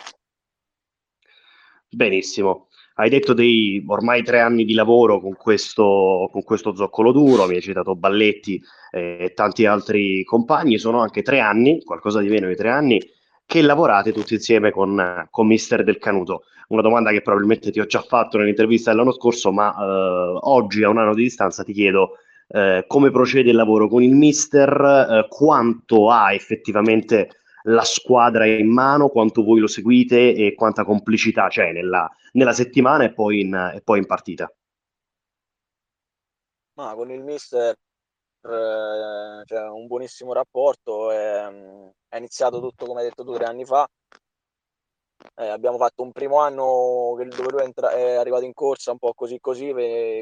Benissimo, 1.88 2.68
hai 2.98 3.10
detto 3.10 3.34
dei 3.34 3.84
ormai 3.86 4.22
tre 4.22 4.40
anni 4.40 4.64
di 4.64 4.72
lavoro 4.72 5.20
con 5.20 5.36
questo, 5.36 6.28
con 6.32 6.42
questo 6.42 6.74
zoccolo 6.74 7.12
duro, 7.12 7.46
mi 7.46 7.56
hai 7.56 7.60
citato 7.60 7.94
Balletti 7.94 8.62
e 8.90 9.32
tanti 9.34 9.66
altri 9.66 10.24
compagni, 10.24 10.78
sono 10.78 11.00
anche 11.00 11.22
tre 11.22 11.40
anni, 11.40 11.82
qualcosa 11.82 12.20
di 12.20 12.28
meno 12.28 12.48
di 12.48 12.56
tre 12.56 12.70
anni, 12.70 13.00
che 13.44 13.60
lavorate 13.60 14.12
tutti 14.12 14.34
insieme 14.34 14.70
con, 14.70 15.26
con 15.30 15.46
Mister 15.46 15.84
Del 15.84 15.98
Canuto? 15.98 16.44
Una 16.68 16.82
domanda 16.82 17.10
che 17.10 17.20
probabilmente 17.20 17.70
ti 17.70 17.80
ho 17.80 17.86
già 17.86 18.00
fatto 18.00 18.38
nell'intervista 18.38 18.90
dell'anno 18.90 19.12
scorso, 19.12 19.52
ma 19.52 19.72
eh, 19.72 20.38
oggi 20.40 20.82
a 20.82 20.88
un 20.88 20.98
anno 20.98 21.14
di 21.14 21.22
distanza 21.22 21.62
ti 21.62 21.72
chiedo 21.72 22.16
eh, 22.48 22.84
come 22.88 23.10
procede 23.10 23.50
il 23.50 23.56
lavoro 23.56 23.88
con 23.88 24.02
il 24.02 24.14
Mister, 24.14 24.70
eh, 24.70 25.26
quanto 25.28 26.10
ha 26.10 26.32
effettivamente 26.32 27.28
la 27.68 27.82
squadra 27.82 28.46
in 28.46 28.70
mano, 28.70 29.08
quanto 29.08 29.42
voi 29.42 29.60
lo 29.60 29.66
seguite 29.66 30.34
e 30.34 30.54
quanta 30.54 30.84
complicità 30.84 31.48
c'è 31.48 31.72
nella, 31.72 32.08
nella 32.32 32.52
settimana 32.52 33.04
e 33.04 33.12
poi, 33.12 33.40
in, 33.40 33.72
e 33.74 33.80
poi 33.82 33.98
in 33.98 34.06
partita. 34.06 34.52
Ma 36.74 36.94
con 36.94 37.10
il 37.10 37.22
mister 37.22 37.74
eh, 38.42 39.42
c'è 39.44 39.68
un 39.68 39.86
buonissimo 39.86 40.32
rapporto, 40.32 41.10
è, 41.10 41.46
è, 42.08 42.16
iniziato 42.16 42.60
tutto 42.60 42.86
come 42.86 43.00
hai 43.00 43.08
detto 43.08 43.24
tu 43.24 43.32
tre 43.34 43.46
anni 43.46 43.64
fa. 43.64 43.88
Eh, 45.34 45.48
abbiamo 45.48 45.78
fatto 45.78 46.02
un 46.02 46.12
primo 46.12 46.38
anno 46.38 47.14
dove 47.16 47.50
lui 47.50 47.62
entra, 47.62 47.90
è 47.90 48.14
arrivato 48.14 48.44
in 48.44 48.52
corsa 48.52 48.92
un 48.92 48.98
po' 48.98 49.14
così 49.14 49.40
così, 49.40 49.72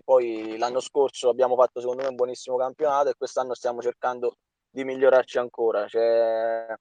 poi 0.05 0.57
l'anno 0.57 0.81
scorso 0.81 1.29
abbiamo 1.29 1.57
fatto 1.57 1.81
secondo 1.81 2.03
me 2.03 2.09
un 2.09 2.15
buonissimo 2.15 2.57
campionato 2.57 3.11
e 3.11 3.15
quest'anno 3.17 3.55
stiamo 3.55 3.83
cercando 3.83 4.37
di 4.71 4.85
migliorarci 4.85 5.39
ancora. 5.39 5.87
Un 5.93 6.77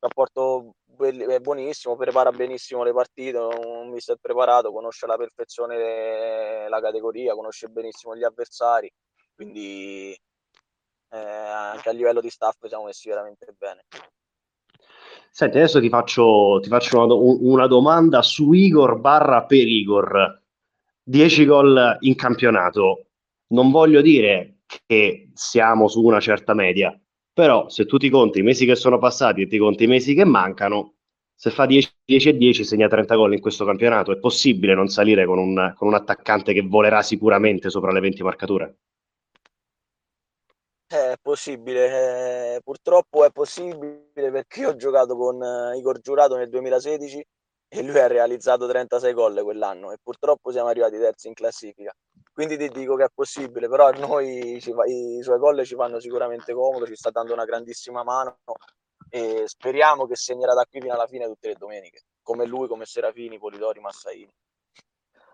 rapporto 0.00 0.74
è 0.98 1.38
buonissimo, 1.38 1.96
prepara 1.96 2.32
benissimo 2.32 2.82
le 2.82 2.92
partite, 2.92 3.38
un 3.38 3.90
mister 3.90 4.16
preparato, 4.20 4.72
conosce 4.72 5.04
alla 5.04 5.16
perfezione 5.16 6.68
la 6.68 6.80
categoria, 6.80 7.34
conosce 7.34 7.68
benissimo 7.68 8.16
gli 8.16 8.24
avversari 8.24 8.90
quindi 9.40 10.14
eh, 11.12 11.16
anche 11.16 11.88
a 11.88 11.92
livello 11.92 12.20
di 12.20 12.28
staff 12.28 12.62
siamo 12.66 12.84
messi 12.84 13.08
veramente 13.08 13.54
bene. 13.56 13.86
Senti, 15.30 15.56
adesso 15.56 15.80
ti 15.80 15.88
faccio, 15.88 16.58
ti 16.60 16.68
faccio 16.68 17.02
una, 17.02 17.14
una, 17.14 17.66
domanda 17.66 18.20
su 18.20 18.52
Igor 18.52 19.00
barra 19.00 19.46
per 19.46 19.66
Igor. 19.66 20.42
10 21.02 21.46
gol 21.46 21.96
in 22.00 22.14
campionato. 22.16 23.06
Non 23.52 23.70
voglio 23.70 24.02
dire 24.02 24.58
che 24.86 25.30
siamo 25.32 25.88
su 25.88 26.04
una 26.04 26.20
certa 26.20 26.52
media, 26.52 26.99
però 27.32 27.68
se 27.68 27.86
tu 27.86 27.96
ti 27.96 28.10
conti 28.10 28.40
i 28.40 28.42
mesi 28.42 28.66
che 28.66 28.74
sono 28.74 28.98
passati 28.98 29.42
e 29.42 29.46
ti 29.46 29.58
conti 29.58 29.84
i 29.84 29.86
mesi 29.86 30.14
che 30.14 30.24
mancano, 30.24 30.94
se 31.34 31.50
fa 31.50 31.64
10, 31.64 31.90
10 32.04 32.28
e 32.28 32.36
10 32.36 32.64
segna 32.64 32.88
30 32.88 33.14
gol 33.14 33.32
in 33.32 33.40
questo 33.40 33.64
campionato, 33.64 34.12
è 34.12 34.18
possibile 34.18 34.74
non 34.74 34.88
salire 34.88 35.24
con 35.24 35.38
un, 35.38 35.72
con 35.74 35.88
un 35.88 35.94
attaccante 35.94 36.52
che 36.52 36.62
volerà 36.62 37.02
sicuramente 37.02 37.70
sopra 37.70 37.92
le 37.92 38.00
20 38.00 38.22
marcature? 38.22 38.76
È 40.86 41.14
possibile, 41.22 42.56
eh, 42.56 42.60
purtroppo 42.62 43.24
è 43.24 43.30
possibile 43.30 44.10
perché 44.12 44.66
ho 44.66 44.74
giocato 44.74 45.16
con 45.16 45.42
eh, 45.42 45.78
Igor 45.78 46.00
Giurato 46.00 46.36
nel 46.36 46.48
2016 46.48 47.24
e 47.72 47.82
lui 47.82 47.98
ha 47.98 48.08
realizzato 48.08 48.66
36 48.66 49.12
gol 49.14 49.40
quell'anno 49.42 49.92
e 49.92 49.98
purtroppo 50.02 50.50
siamo 50.50 50.68
arrivati 50.68 50.98
terzi 50.98 51.28
in 51.28 51.34
classifica. 51.34 51.94
Quindi 52.40 52.56
ti 52.56 52.70
dico 52.70 52.96
che 52.96 53.04
è 53.04 53.10
possibile, 53.14 53.68
però 53.68 53.88
a 53.88 53.90
noi 53.90 54.58
fa, 54.62 54.84
i 54.86 55.22
suoi 55.22 55.38
gol 55.38 55.62
ci 55.62 55.74
fanno 55.74 56.00
sicuramente 56.00 56.54
comodo, 56.54 56.86
ci 56.86 56.96
sta 56.96 57.10
dando 57.10 57.34
una 57.34 57.44
grandissima 57.44 58.02
mano 58.02 58.38
e 59.10 59.42
speriamo 59.44 60.06
che 60.06 60.16
segnerà 60.16 60.54
da 60.54 60.64
qui 60.64 60.80
fino 60.80 60.94
alla 60.94 61.06
fine 61.06 61.26
tutte 61.26 61.48
le 61.48 61.56
domeniche, 61.58 62.04
come 62.22 62.46
lui, 62.46 62.66
come 62.66 62.86
Serafini, 62.86 63.36
Polidori, 63.36 63.80
Massaini. 63.80 64.32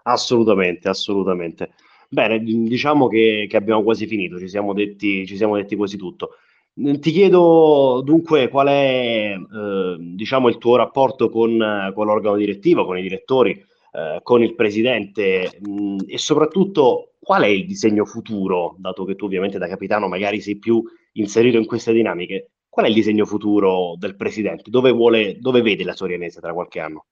Assolutamente, 0.02 0.88
assolutamente. 0.88 1.74
Bene, 2.08 2.40
diciamo 2.40 3.06
che, 3.06 3.46
che 3.48 3.56
abbiamo 3.56 3.84
quasi 3.84 4.08
finito, 4.08 4.40
ci 4.40 4.48
siamo 4.48 4.74
detti, 4.74 5.24
ci 5.28 5.36
siamo 5.36 5.54
detti 5.54 5.76
quasi 5.76 5.96
tutto. 5.96 6.38
Ti 6.74 7.10
chiedo 7.12 8.02
dunque 8.04 8.48
qual 8.48 8.66
è 8.66 9.32
eh, 9.32 9.96
diciamo 10.00 10.48
il 10.48 10.58
tuo 10.58 10.74
rapporto 10.74 11.30
con, 11.30 11.92
con, 11.94 12.06
l'organo 12.06 12.34
direttivo, 12.34 12.84
con 12.84 12.98
i 12.98 13.02
direttori, 13.02 13.64
eh, 13.96 14.20
con 14.22 14.42
il 14.42 14.54
presidente 14.54 15.58
mh, 15.58 16.00
e 16.06 16.18
soprattutto 16.18 17.12
qual 17.18 17.44
è 17.44 17.46
il 17.46 17.66
disegno 17.66 18.04
futuro, 18.04 18.74
dato 18.78 19.06
che 19.06 19.14
tu 19.14 19.24
ovviamente 19.24 19.56
da 19.56 19.66
capitano 19.66 20.06
magari 20.06 20.42
sei 20.42 20.58
più 20.58 20.82
inserito 21.12 21.56
in 21.56 21.64
queste 21.64 21.94
dinamiche, 21.94 22.50
qual 22.68 22.84
è 22.84 22.88
il 22.90 22.94
disegno 22.94 23.24
futuro 23.24 23.94
del 23.96 24.16
presidente? 24.16 24.68
Dove, 24.68 24.90
vuole, 24.90 25.38
dove 25.38 25.62
vede 25.62 25.82
la 25.82 25.94
Sorianese 25.94 26.40
tra 26.40 26.52
qualche 26.52 26.78
anno? 26.78 27.06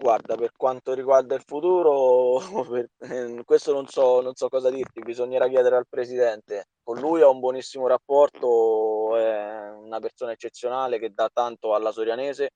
Guarda, 0.00 0.34
per 0.34 0.50
quanto 0.56 0.94
riguarda 0.94 1.36
il 1.36 1.44
futuro, 1.46 2.40
per, 2.68 2.88
eh, 3.08 3.42
questo 3.44 3.72
non 3.72 3.86
so, 3.86 4.20
non 4.20 4.34
so 4.34 4.48
cosa 4.48 4.68
dirti, 4.68 5.00
bisognerà 5.00 5.46
chiedere 5.46 5.76
al 5.76 5.86
presidente. 5.88 6.70
Con 6.82 6.98
lui 6.98 7.22
ho 7.22 7.30
un 7.30 7.38
buonissimo 7.38 7.86
rapporto, 7.86 9.16
è 9.16 9.70
una 9.70 10.00
persona 10.00 10.32
eccezionale 10.32 10.98
che 10.98 11.12
dà 11.14 11.30
tanto 11.32 11.72
alla 11.72 11.92
Sorianese 11.92 12.50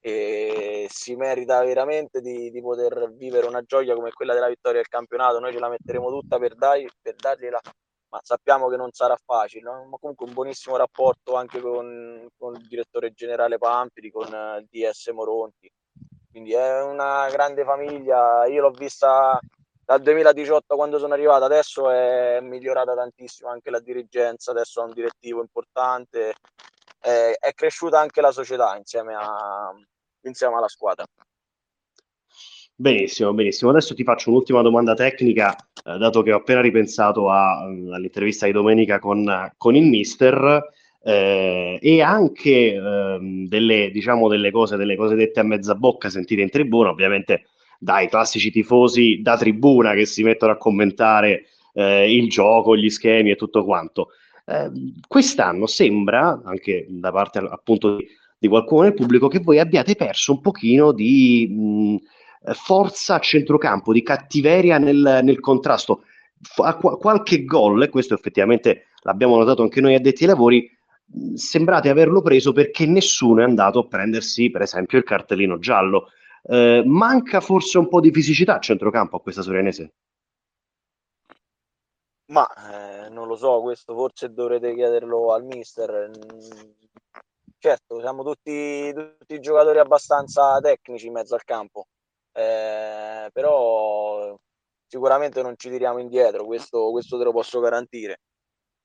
e 0.00 0.86
si 0.90 1.16
merita 1.16 1.62
veramente 1.64 2.20
di, 2.20 2.50
di 2.50 2.60
poter 2.60 3.12
vivere 3.12 3.46
una 3.46 3.62
gioia 3.62 3.94
come 3.94 4.12
quella 4.12 4.34
della 4.34 4.48
vittoria 4.48 4.80
del 4.80 4.88
campionato. 4.88 5.38
Noi 5.38 5.52
ce 5.52 5.58
la 5.58 5.68
metteremo 5.68 6.08
tutta 6.08 6.38
per, 6.38 6.54
dai, 6.54 6.88
per 7.00 7.16
dargliela, 7.16 7.60
ma 8.10 8.20
sappiamo 8.22 8.68
che 8.68 8.76
non 8.76 8.90
sarà 8.92 9.16
facile. 9.22 9.62
No? 9.62 9.84
Ma 9.88 9.96
comunque 9.98 10.26
un 10.26 10.32
buonissimo 10.32 10.76
rapporto 10.76 11.34
anche 11.34 11.60
con, 11.60 12.26
con 12.36 12.54
il 12.54 12.66
direttore 12.66 13.12
generale 13.12 13.58
Pampiri, 13.58 14.10
con 14.10 14.26
il 14.26 14.66
DS 14.70 15.08
Moronti 15.08 15.70
quindi 16.30 16.52
è 16.52 16.82
una 16.82 17.28
grande 17.30 17.64
famiglia. 17.64 18.46
Io 18.46 18.62
l'ho 18.62 18.70
vista 18.70 19.40
dal 19.84 20.00
2018 20.00 20.76
quando 20.76 20.98
sono 20.98 21.14
arrivato, 21.14 21.44
adesso 21.44 21.90
è 21.90 22.38
migliorata 22.40 22.94
tantissimo 22.94 23.48
anche 23.48 23.70
la 23.70 23.80
dirigenza, 23.80 24.50
adesso 24.52 24.80
ha 24.80 24.84
un 24.84 24.92
direttivo 24.92 25.40
importante, 25.40 26.34
è, 27.00 27.36
è 27.38 27.52
cresciuta 27.54 28.00
anche 28.00 28.20
la 28.20 28.32
società 28.32 28.76
insieme, 28.76 29.14
a, 29.14 29.72
insieme 30.22 30.56
alla 30.56 30.68
squadra. 30.68 31.04
Benissimo, 32.80 33.32
benissimo. 33.34 33.70
Adesso 33.70 33.94
ti 33.94 34.04
faccio 34.04 34.30
un'ultima 34.30 34.62
domanda 34.62 34.94
tecnica, 34.94 35.56
eh, 35.84 35.98
dato 35.98 36.22
che 36.22 36.32
ho 36.32 36.36
appena 36.36 36.60
ripensato 36.60 37.28
a, 37.28 37.62
all'intervista 37.62 38.46
di 38.46 38.52
domenica 38.52 39.00
con, 39.00 39.52
con 39.56 39.74
il 39.74 39.84
mister 39.84 40.70
eh, 41.02 41.78
e 41.82 42.02
anche 42.02 42.74
ehm, 42.74 43.48
delle, 43.48 43.90
diciamo, 43.90 44.28
delle 44.28 44.52
cose, 44.52 44.76
delle 44.76 44.94
cose 44.94 45.16
dette 45.16 45.40
a 45.40 45.42
mezza 45.42 45.74
bocca 45.74 46.08
sentite 46.08 46.40
in 46.40 46.50
tribuna, 46.50 46.90
ovviamente 46.90 47.46
dai 47.80 48.08
classici 48.08 48.52
tifosi 48.52 49.22
da 49.22 49.36
tribuna 49.36 49.94
che 49.94 50.06
si 50.06 50.22
mettono 50.22 50.52
a 50.52 50.56
commentare 50.56 51.46
eh, 51.74 52.14
il 52.14 52.28
gioco, 52.28 52.76
gli 52.76 52.90
schemi 52.90 53.30
e 53.30 53.36
tutto 53.36 53.64
quanto. 53.64 54.10
Eh, 54.48 54.70
quest'anno 55.06 55.66
sembra, 55.66 56.40
anche 56.42 56.86
da 56.88 57.12
parte 57.12 57.38
appunto 57.38 57.96
di, 57.96 58.06
di, 58.38 58.48
qualcuno 58.48 58.82
nel 58.82 58.94
pubblico, 58.94 59.28
che 59.28 59.40
voi 59.40 59.58
abbiate 59.58 59.94
perso 59.94 60.32
un 60.32 60.40
pochino 60.40 60.92
di 60.92 61.46
mh, 61.50 62.52
forza 62.54 63.16
a 63.16 63.20
centrocampo, 63.20 63.92
di 63.92 64.02
cattiveria 64.02 64.78
nel, 64.78 65.20
nel 65.22 65.40
contrasto. 65.40 66.04
F- 66.40 66.98
qualche 66.98 67.44
gol, 67.44 67.82
e 67.82 67.88
questo 67.90 68.14
effettivamente 68.14 68.86
l'abbiamo 69.02 69.36
notato 69.36 69.62
anche 69.62 69.82
noi 69.82 69.94
addetti 69.94 70.22
ai 70.22 70.30
lavori, 70.30 70.70
sembrate 71.34 71.90
averlo 71.90 72.22
preso 72.22 72.52
perché 72.52 72.86
nessuno 72.86 73.40
è 73.40 73.44
andato 73.44 73.80
a 73.80 73.86
prendersi, 73.86 74.50
per 74.50 74.62
esempio, 74.62 74.96
il 74.96 75.04
cartellino 75.04 75.58
giallo. 75.58 76.08
Eh, 76.42 76.82
manca 76.86 77.40
forse 77.40 77.76
un 77.76 77.88
po' 77.88 78.00
di 78.00 78.12
fisicità 78.12 78.56
a 78.56 78.60
centrocampo 78.60 79.16
a 79.16 79.20
questa 79.20 79.42
Sorianese? 79.42 79.92
Ma 82.30 82.46
eh, 83.06 83.08
non 83.08 83.26
lo 83.26 83.36
so, 83.36 83.60
questo 83.62 83.94
forse 83.94 84.32
dovrete 84.32 84.74
chiederlo 84.74 85.32
al 85.32 85.44
mister. 85.44 86.10
Certo, 87.58 88.00
siamo 88.00 88.22
tutti, 88.22 88.92
tutti 88.92 89.40
giocatori 89.40 89.78
abbastanza 89.78 90.60
tecnici 90.60 91.06
in 91.06 91.14
mezzo 91.14 91.34
al 91.34 91.44
campo, 91.44 91.86
eh, 92.32 93.30
però 93.32 94.38
sicuramente 94.86 95.42
non 95.42 95.54
ci 95.56 95.70
tiriamo 95.70 95.98
indietro, 95.98 96.44
questo, 96.44 96.90
questo 96.90 97.18
te 97.18 97.24
lo 97.24 97.32
posso 97.32 97.60
garantire. 97.60 98.20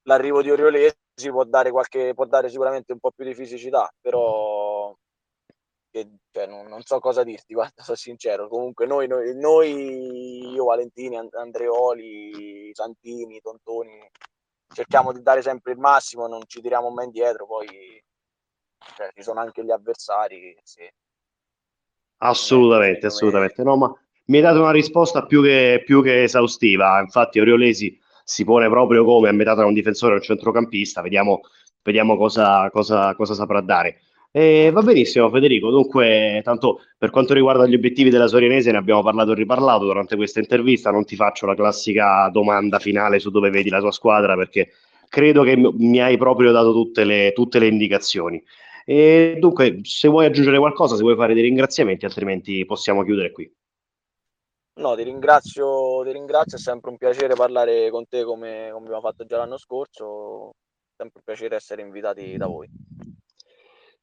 L'arrivo 0.03 0.41
di 0.41 0.49
Oriolesi 0.49 0.95
può 1.29 1.43
dare, 1.43 1.69
qualche, 1.71 2.13
può 2.13 2.25
dare 2.25 2.49
sicuramente 2.49 2.93
un 2.93 2.99
po' 2.99 3.11
più 3.11 3.25
di 3.25 3.35
fisicità, 3.35 3.89
però 4.01 4.72
che, 5.93 6.09
cioè, 6.31 6.47
non, 6.47 6.65
non, 6.65 6.81
so 6.81 6.99
cosa 6.99 7.23
dirti, 7.23 7.53
guarda, 7.53 7.83
sono 7.83 7.95
sincero. 7.95 8.47
Comunque 8.47 8.87
noi, 8.87 9.07
noi, 9.07 9.35
noi, 9.35 10.51
io, 10.51 10.65
Valentini, 10.65 11.17
Andreoli, 11.31 12.71
Santini, 12.73 13.39
Tontoni, 13.39 14.09
cerchiamo 14.73 15.13
di 15.13 15.21
dare 15.21 15.43
sempre 15.43 15.73
il 15.73 15.77
massimo, 15.77 16.27
non 16.27 16.41
ci 16.47 16.61
tiriamo 16.61 16.89
mai 16.89 17.05
indietro, 17.05 17.45
poi 17.45 18.03
cioè, 18.95 19.11
ci 19.13 19.21
sono 19.21 19.39
anche 19.39 19.63
gli 19.63 19.71
avversari. 19.71 20.57
Sì. 20.63 20.89
Assolutamente, 22.17 23.05
assolutamente. 23.05 23.61
No, 23.63 23.77
ma 23.77 23.93
mi 24.25 24.37
hai 24.37 24.41
dato 24.43 24.61
una 24.61 24.71
risposta 24.71 25.25
più 25.27 25.43
che, 25.43 25.83
più 25.85 26.01
che 26.01 26.23
esaustiva. 26.23 26.99
Infatti, 27.01 27.39
Oriolesi 27.39 27.99
si 28.23 28.43
pone 28.43 28.67
proprio 28.67 29.03
come 29.03 29.29
a 29.29 29.31
metà 29.31 29.53
tra 29.53 29.65
un 29.65 29.73
difensore 29.73 30.13
e 30.13 30.17
un 30.17 30.23
centrocampista, 30.23 31.01
vediamo, 31.01 31.41
vediamo 31.83 32.17
cosa, 32.17 32.67
cosa, 32.71 33.13
cosa 33.13 33.35
saprà 33.35 33.61
dare. 33.61 33.99
E 34.35 34.71
va 34.71 34.81
benissimo 34.81 35.29
Federico, 35.29 35.69
dunque 35.69 36.41
tanto 36.43 36.81
per 36.97 37.11
quanto 37.11 37.35
riguarda 37.35 37.67
gli 37.67 37.75
obiettivi 37.75 38.09
della 38.09 38.25
Sorianese 38.25 38.71
ne 38.71 38.79
abbiamo 38.79 39.03
parlato 39.03 39.33
e 39.33 39.35
riparlato 39.35 39.85
durante 39.85 40.15
questa 40.15 40.39
intervista, 40.39 40.89
non 40.89 41.05
ti 41.05 41.15
faccio 41.15 41.45
la 41.45 41.53
classica 41.53 42.27
domanda 42.29 42.79
finale 42.79 43.19
su 43.19 43.29
dove 43.29 43.51
vedi 43.51 43.69
la 43.69 43.79
tua 43.79 43.91
squadra 43.91 44.35
perché 44.35 44.71
credo 45.07 45.43
che 45.43 45.55
mi 45.55 46.01
hai 46.01 46.17
proprio 46.17 46.51
dato 46.51 46.71
tutte 46.71 47.03
le, 47.03 47.31
tutte 47.35 47.59
le 47.59 47.67
indicazioni. 47.67 48.43
E 48.85 49.37
dunque, 49.37 49.81
se 49.83 50.07
vuoi 50.07 50.25
aggiungere 50.25 50.57
qualcosa, 50.57 50.95
se 50.95 51.03
vuoi 51.03 51.15
fare 51.15 51.35
dei 51.35 51.43
ringraziamenti, 51.43 52.05
altrimenti 52.05 52.65
possiamo 52.65 53.03
chiudere 53.03 53.31
qui. 53.31 53.53
No, 54.77 54.95
ti 54.95 55.03
ringrazio, 55.03 56.01
ti 56.03 56.11
ringrazio, 56.11 56.57
è 56.57 56.59
sempre 56.59 56.89
un 56.89 56.97
piacere 56.97 57.35
parlare 57.35 57.91
con 57.91 58.07
te 58.07 58.23
come, 58.23 58.69
come 58.71 58.85
abbiamo 58.85 59.01
fatto 59.01 59.25
già 59.25 59.37
l'anno 59.37 59.57
scorso, 59.57 60.49
è 60.49 60.95
sempre 60.97 61.19
un 61.19 61.23
piacere 61.23 61.55
essere 61.55 61.83
invitati 61.83 62.35
da 62.35 62.47
voi. 62.47 62.67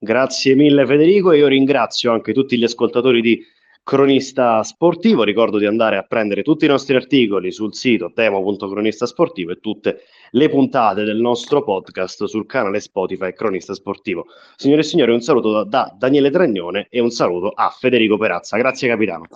Grazie 0.03 0.55
mille 0.55 0.87
Federico 0.87 1.31
e 1.31 1.37
io 1.37 1.47
ringrazio 1.47 2.11
anche 2.11 2.33
tutti 2.33 2.57
gli 2.57 2.65
ascoltatori 2.65 3.21
di 3.21 3.45
Cronista 3.83 4.63
Sportivo. 4.63 5.25
Ricordo 5.25 5.59
di 5.59 5.67
andare 5.67 5.99
a 5.99 6.03
prendere 6.05 6.43
tutti 6.43 6.65
i 6.65 6.69
nostri 6.69 6.97
articoli 6.97 7.53
sul 7.53 7.75
sito 7.75 8.11
temo.cronistasportivo 8.11 9.51
e 9.51 9.61
tutte 9.61 10.05
le 10.31 10.49
puntate 10.49 11.05
del 11.05 11.19
nostro 11.19 11.63
podcast 11.63 12.25
sul 12.25 12.47
canale 12.47 12.81
Spotify 12.81 13.35
Cronista 13.35 13.75
Sportivo. 13.75 14.25
Signore 14.57 14.81
e 14.81 14.85
signori, 14.85 15.13
un 15.13 15.21
saluto 15.21 15.53
da, 15.53 15.65
da 15.65 15.95
Daniele 15.95 16.31
Tragnone 16.31 16.87
e 16.89 16.99
un 16.99 17.11
saluto 17.11 17.51
a 17.51 17.69
Federico 17.69 18.17
Perazza. 18.17 18.57
Grazie 18.57 18.89
capitano. 18.89 19.27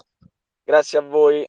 Grazie 0.65 0.99
a 0.99 1.03
voi. 1.03 1.45